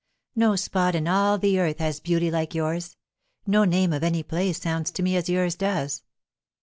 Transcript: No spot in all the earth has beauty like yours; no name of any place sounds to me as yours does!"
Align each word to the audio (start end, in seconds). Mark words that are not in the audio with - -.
No 0.35 0.55
spot 0.55 0.95
in 0.95 1.07
all 1.07 1.37
the 1.37 1.59
earth 1.59 1.77
has 1.77 1.99
beauty 1.99 2.31
like 2.31 2.55
yours; 2.55 2.97
no 3.45 3.65
name 3.65 3.93
of 3.93 4.03
any 4.03 4.23
place 4.23 4.59
sounds 4.59 4.89
to 4.93 5.03
me 5.03 5.15
as 5.15 5.29
yours 5.29 5.53
does!" 5.53 6.01